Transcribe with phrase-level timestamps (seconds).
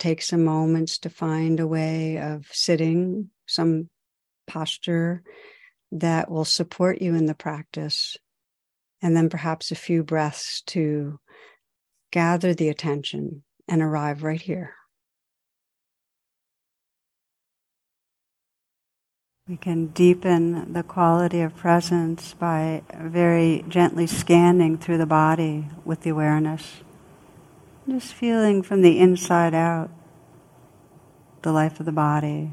[0.00, 3.88] take some moments to find a way of sitting, some
[4.46, 5.22] posture
[5.92, 8.16] that will support you in the practice,
[9.02, 11.20] and then perhaps a few breaths to
[12.10, 14.74] gather the attention and arrive right here.
[19.48, 26.02] We can deepen the quality of presence by very gently scanning through the body with
[26.02, 26.82] the awareness.
[27.90, 29.90] Just feeling from the inside out
[31.42, 32.52] the life of the body.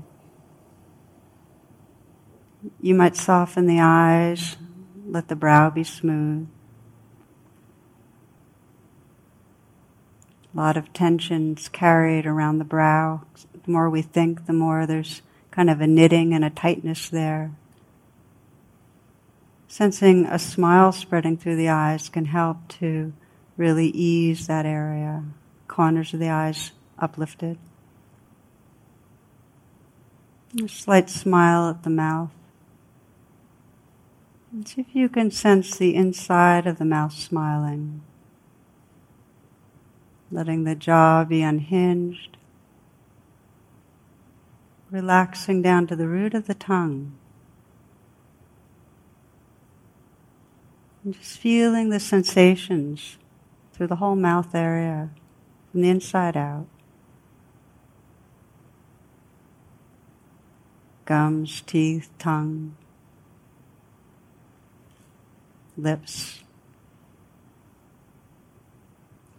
[2.82, 4.58] You might soften the eyes,
[5.06, 6.48] let the brow be smooth.
[10.56, 13.22] A lot of tensions carried around the brow.
[13.64, 17.52] The more we think, the more there's kind of a knitting and a tightness there.
[19.68, 23.14] Sensing a smile spreading through the eyes can help to
[23.58, 25.24] really ease that area.
[25.68, 27.58] Corners of the eyes uplifted.
[30.64, 32.32] A slight smile at the mouth.
[34.52, 38.02] And see if you can sense the inside of the mouth smiling.
[40.32, 42.38] Letting the jaw be unhinged.
[44.90, 47.14] Relaxing down to the root of the tongue.
[51.04, 53.18] And just feeling the sensations
[53.78, 55.12] through the whole mouth area,
[55.72, 56.66] from the inside out.
[61.06, 62.76] Gums, teeth, tongue,
[65.78, 66.40] lips.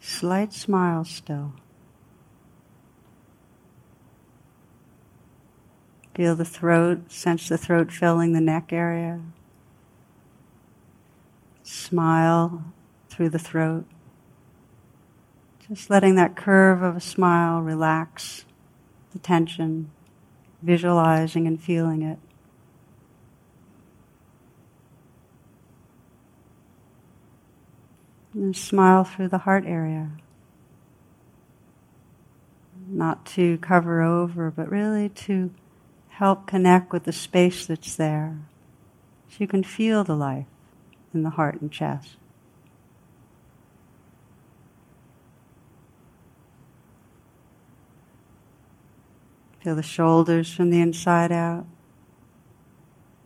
[0.00, 1.52] Slight smile still.
[6.14, 9.20] Feel the throat, sense the throat filling the neck area.
[11.64, 12.72] Smile
[13.10, 13.84] through the throat.
[15.68, 18.46] Just letting that curve of a smile relax
[19.12, 19.90] the tension,
[20.62, 22.18] visualizing and feeling it.
[28.32, 30.12] And smile through the heart area.
[32.86, 35.50] Not to cover over, but really to
[36.08, 38.38] help connect with the space that's there.
[39.28, 40.46] So you can feel the life
[41.12, 42.16] in the heart and chest.
[49.68, 51.66] Feel the shoulders from the inside out.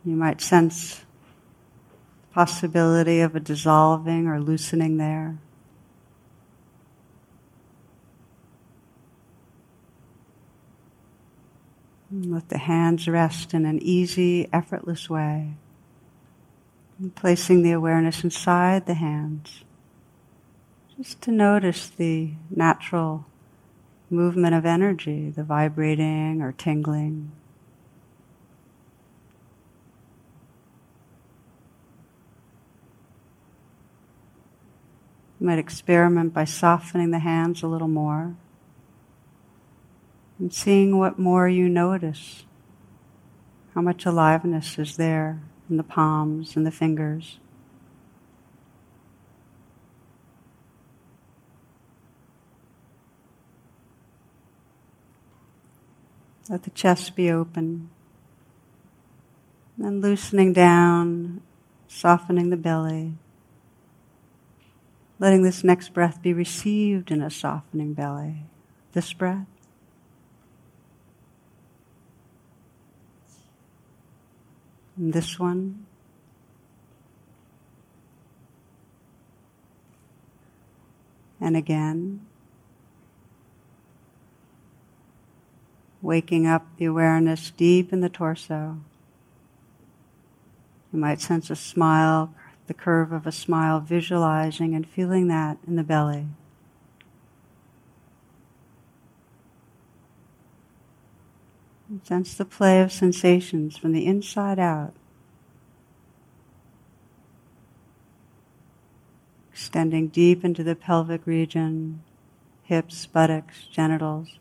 [0.03, 5.37] You might sense the possibility of a dissolving or loosening there.
[12.11, 15.53] let the hands rest in an easy, effortless way.
[17.15, 19.63] Placing the awareness inside the hands,
[20.97, 23.27] just to notice the natural
[24.13, 27.31] movement of energy, the vibrating or tingling.
[35.39, 38.35] You might experiment by softening the hands a little more
[40.39, 42.45] and seeing what more you notice.
[43.73, 47.39] How much aliveness is there in the palms and the fingers.
[56.49, 57.89] Let the chest be open.
[59.77, 61.41] And loosening down,
[61.87, 63.13] softening the belly.
[65.19, 68.43] Letting this next breath be received in a softening belly.
[68.91, 69.47] This breath.
[74.97, 75.85] And this one.
[81.39, 82.25] And again.
[86.03, 88.77] Waking up the awareness deep in the torso.
[90.91, 92.35] You might sense a smile,
[92.67, 96.27] the curve of a smile, visualizing and feeling that in the belly.
[101.89, 104.93] And Sense the play of sensations from the inside out.
[109.51, 112.03] Extending deep into the pelvic region,
[112.63, 114.39] hips, buttocks, genitals.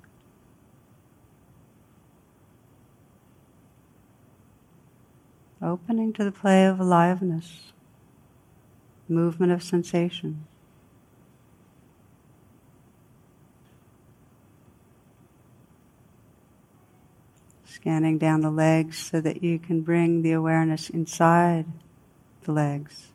[5.62, 7.72] Opening to the play of aliveness,
[9.08, 10.44] movement of sensation.
[17.64, 21.66] Scanning down the legs so that you can bring the awareness inside
[22.42, 23.12] the legs,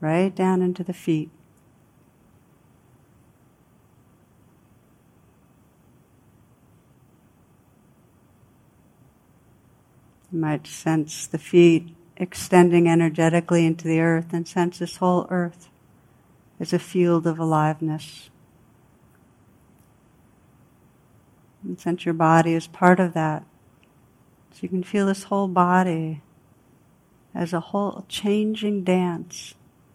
[0.00, 1.30] right down into the feet.
[10.34, 15.68] You might sense the feet extending energetically into the earth and sense this whole earth
[16.58, 18.30] as a field of aliveness.
[21.62, 23.44] And sense your body as part of that.
[24.50, 26.20] So you can feel this whole body
[27.32, 29.54] as a whole changing dance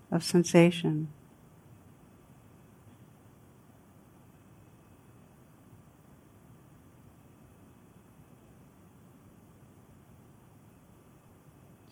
[0.09, 1.09] of sensation.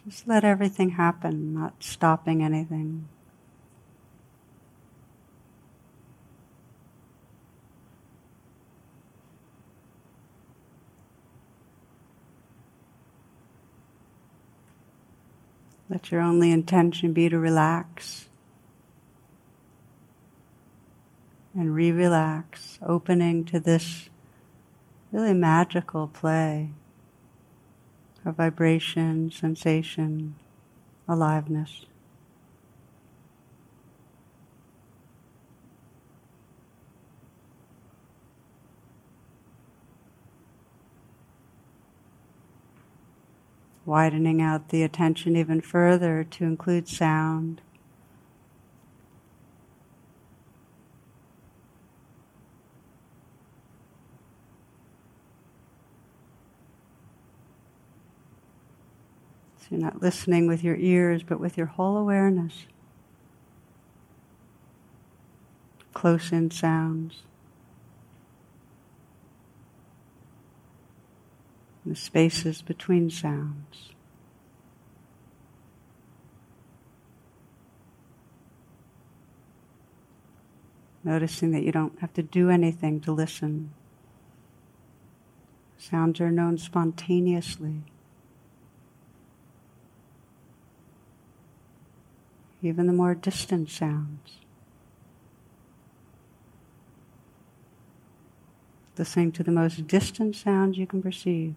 [0.08, 3.10] Just let everything happen, not stopping anything.
[15.90, 18.30] Let your only intention be to relax
[21.54, 24.10] and re relax, opening to this
[25.12, 26.70] really magical play
[28.28, 30.36] of vibration, sensation,
[31.08, 31.86] aliveness.
[43.86, 47.62] Widening out the attention even further to include sound.
[59.68, 62.68] So you're not listening with your ears, but with your whole awareness.
[65.94, 67.24] Close in sounds.
[71.86, 73.90] The spaces between sounds.
[81.04, 83.74] Noticing that you don't have to do anything to listen.
[85.78, 87.84] Sounds are known spontaneously.
[92.68, 94.38] Even the more distant sounds.
[98.98, 101.56] Listening to the most distant sounds you can perceive.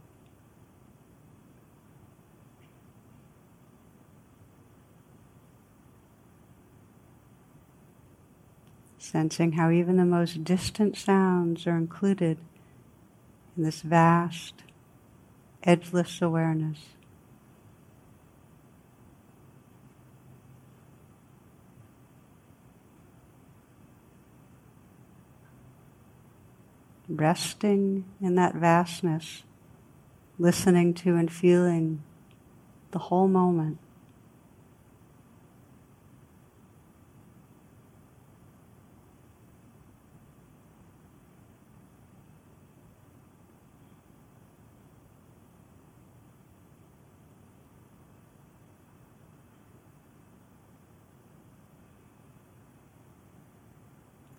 [8.98, 12.38] Sensing how even the most distant sounds are included
[13.56, 14.62] in this vast,
[15.64, 16.78] edgeless awareness.
[27.20, 29.42] Resting in that vastness,
[30.38, 32.02] listening to and feeling
[32.92, 33.78] the whole moment.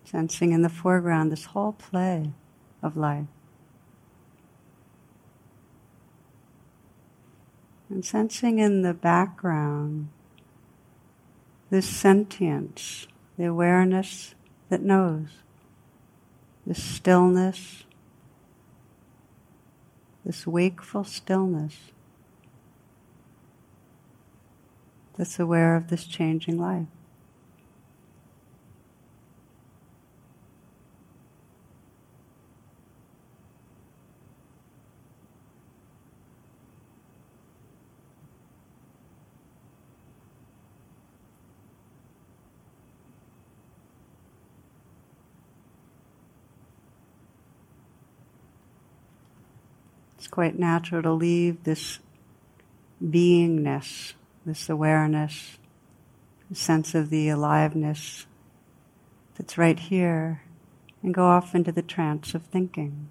[0.04, 2.32] Sensing in the foreground this whole play
[2.82, 3.26] of life.
[7.88, 10.08] And sensing in the background
[11.70, 14.34] this sentience, the awareness
[14.68, 15.28] that knows,
[16.66, 17.84] this stillness,
[20.24, 21.76] this wakeful stillness
[25.16, 26.86] that's aware of this changing life.
[50.22, 51.98] It's quite natural to leave this
[53.04, 54.12] beingness,
[54.46, 55.58] this awareness,
[56.52, 58.26] sense of the aliveness
[59.34, 60.42] that's right here,
[61.02, 63.08] and go off into the trance of thinking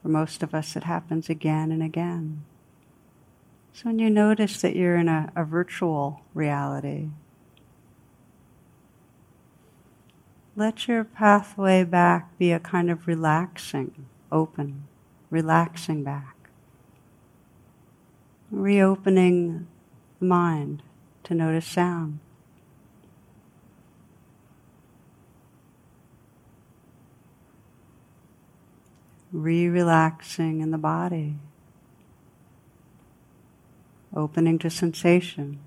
[0.00, 2.44] For most of us, it happens again and again.
[3.72, 7.08] So when you notice that you're in a, a virtual reality,
[10.54, 14.84] let your pathway back be a kind of relaxing, open,
[15.36, 16.34] relaxing back.
[18.50, 19.66] Reopening
[20.18, 20.82] the mind
[21.24, 22.20] to notice sound.
[29.30, 31.36] Re relaxing in the body,
[34.14, 35.58] opening to sensation.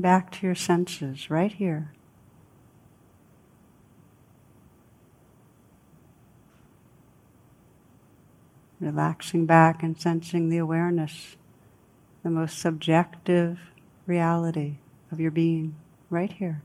[0.00, 1.92] Back to your senses right here.
[8.80, 11.36] Relaxing back and sensing the awareness,
[12.22, 13.58] the most subjective
[14.06, 14.78] reality
[15.12, 15.74] of your being
[16.08, 16.62] right here.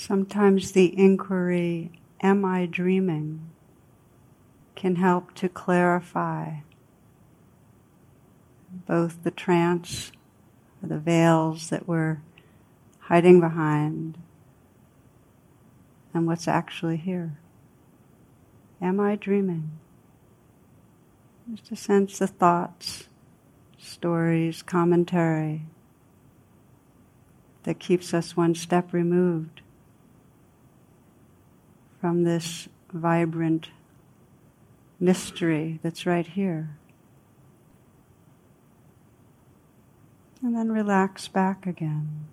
[0.00, 1.92] Sometimes the inquiry,
[2.22, 3.50] Am I dreaming?
[4.74, 6.60] can help to clarify
[8.86, 10.10] both the trance,
[10.82, 12.22] the veils that we're
[13.00, 14.16] hiding behind,
[16.14, 17.36] and what's actually here.
[18.80, 19.70] Am I dreaming?
[21.50, 23.04] Just to sense the thoughts,
[23.76, 25.66] stories, commentary
[27.64, 29.60] that keeps us one step removed
[32.00, 33.68] from this vibrant
[34.98, 36.76] mystery that's right here.
[40.42, 42.26] And then relax back again.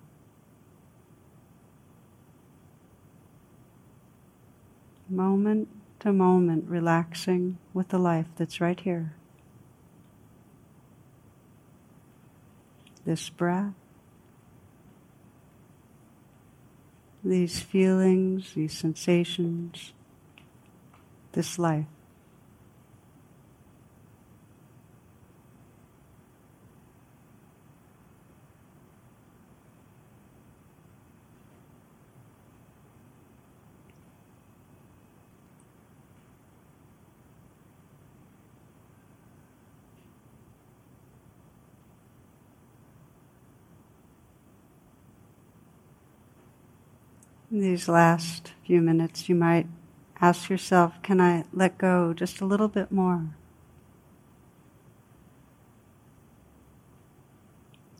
[5.10, 5.68] Moment
[6.00, 9.14] to moment, relaxing with the life that's right here.
[13.04, 13.74] This breath.
[17.28, 19.92] These feelings, these sensations,
[21.32, 21.86] this life.
[47.50, 49.66] These last few minutes, you might
[50.20, 53.30] ask yourself, can I let go just a little bit more?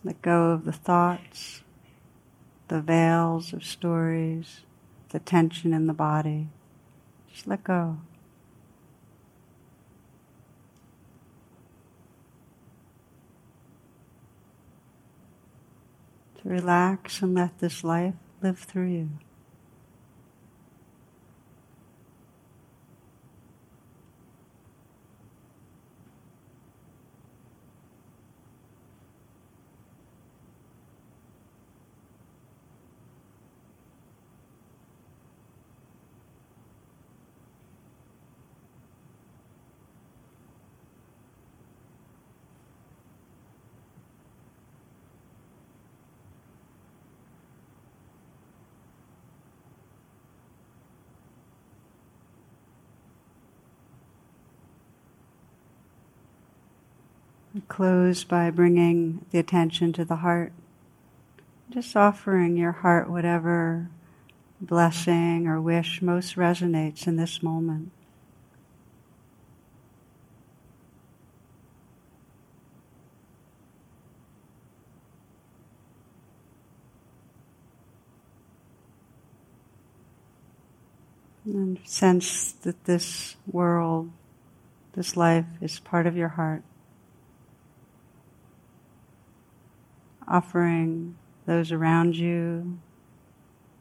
[0.04, 1.62] Let go of the thoughts,
[2.68, 4.60] the veils of stories,
[5.08, 6.48] the tension in the body.
[7.32, 8.00] Just let go.
[16.42, 19.08] To relax and let this life live through you.
[57.66, 60.52] Close by bringing the attention to the heart.
[61.70, 63.88] Just offering your heart whatever
[64.60, 67.90] blessing or wish most resonates in this moment.
[81.44, 84.10] And sense that this world,
[84.92, 86.62] this life is part of your heart.
[90.28, 91.16] Offering
[91.46, 92.78] those around you,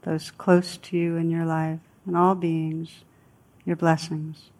[0.02, 3.04] those close to you in your life, and all beings,
[3.64, 4.50] your blessings.